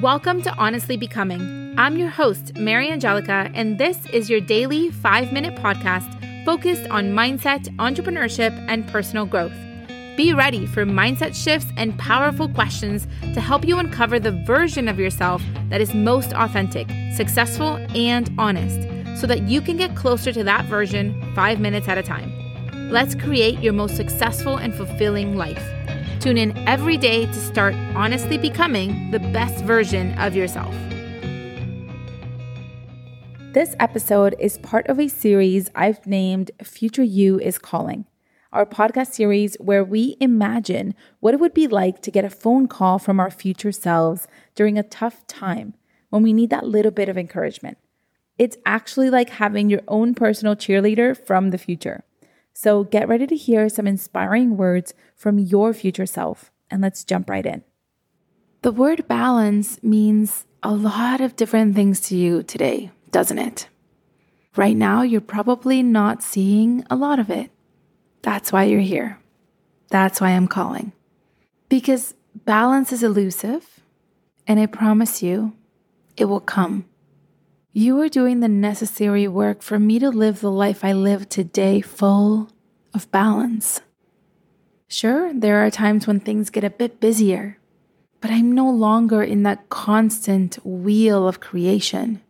[0.00, 1.74] Welcome to Honestly Becoming.
[1.76, 6.08] I'm your host, Mariangelica, and this is your daily five minute podcast
[6.46, 9.52] focused on mindset, entrepreneurship, and personal growth.
[10.16, 14.98] Be ready for mindset shifts and powerful questions to help you uncover the version of
[14.98, 18.88] yourself that is most authentic, successful, and honest
[19.20, 22.32] so that you can get closer to that version five minutes at a time.
[22.90, 25.62] Let's create your most successful and fulfilling life.
[26.22, 30.72] Tune in every day to start honestly becoming the best version of yourself.
[33.54, 38.06] This episode is part of a series I've named Future You is Calling,
[38.52, 42.68] our podcast series where we imagine what it would be like to get a phone
[42.68, 45.74] call from our future selves during a tough time
[46.10, 47.78] when we need that little bit of encouragement.
[48.38, 52.04] It's actually like having your own personal cheerleader from the future.
[52.54, 57.30] So get ready to hear some inspiring words from your future self, and let's jump
[57.30, 57.62] right in.
[58.62, 63.68] The word balance means a lot of different things to you today, doesn't it?
[64.54, 67.50] Right now, you're probably not seeing a lot of it.
[68.20, 69.18] That's why you're here.
[69.88, 70.92] That's why I'm calling.
[71.68, 73.80] Because balance is elusive,
[74.46, 75.56] and I promise you,
[76.16, 76.84] it will come.
[77.74, 81.80] You are doing the necessary work for me to live the life I live today
[81.80, 82.50] full
[82.92, 83.80] of balance.
[84.88, 87.56] Sure, there are times when things get a bit busier,
[88.20, 92.20] but I'm no longer in that constant wheel of creation.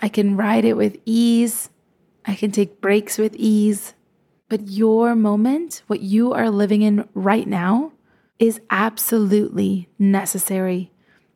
[0.00, 1.68] I can ride it with ease,
[2.24, 3.92] I can take breaks with ease,
[4.48, 7.92] but your moment, what you are living in right now,
[8.38, 10.90] is absolutely necessary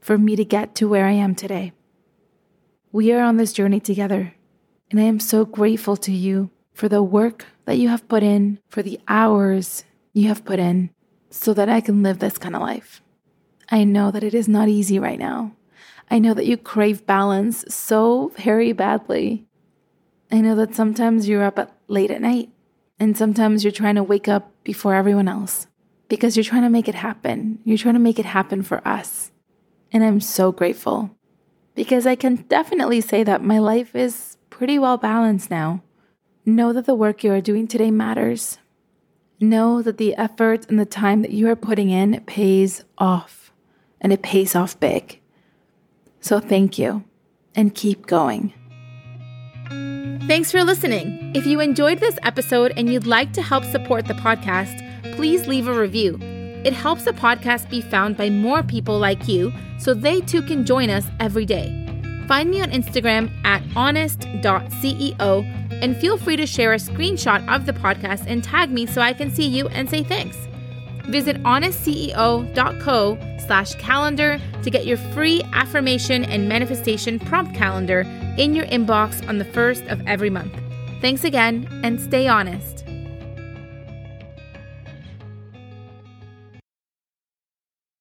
[0.00, 1.72] for me to get to where I am today.
[2.90, 4.34] We are on this journey together,
[4.90, 8.60] and I am so grateful to you for the work that you have put in,
[8.70, 10.88] for the hours you have put in,
[11.28, 13.02] so that I can live this kind of life.
[13.68, 15.52] I know that it is not easy right now.
[16.10, 19.44] I know that you crave balance so very badly.
[20.32, 22.48] I know that sometimes you're up at late at night,
[22.98, 25.66] and sometimes you're trying to wake up before everyone else
[26.08, 27.58] because you're trying to make it happen.
[27.64, 29.30] You're trying to make it happen for us.
[29.92, 31.17] And I'm so grateful
[31.78, 35.80] because I can definitely say that my life is pretty well balanced now.
[36.44, 38.58] Know that the work you are doing today matters.
[39.38, 43.52] Know that the effort and the time that you are putting in pays off,
[44.00, 45.20] and it pays off big.
[46.20, 47.04] So thank you,
[47.54, 48.52] and keep going.
[50.26, 51.32] Thanks for listening.
[51.36, 55.68] If you enjoyed this episode and you'd like to help support the podcast, please leave
[55.68, 56.37] a review.
[56.64, 60.64] It helps the podcast be found by more people like you so they too can
[60.64, 61.84] join us every day.
[62.26, 65.44] Find me on Instagram at honest.ceo
[65.82, 69.12] and feel free to share a screenshot of the podcast and tag me so I
[69.12, 70.36] can see you and say thanks.
[71.08, 78.00] Visit honestceo.co slash calendar to get your free affirmation and manifestation prompt calendar
[78.36, 80.52] in your inbox on the first of every month.
[81.00, 82.84] Thanks again and stay honest.